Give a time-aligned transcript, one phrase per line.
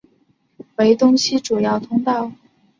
[0.77, 2.31] 为东西主要通道。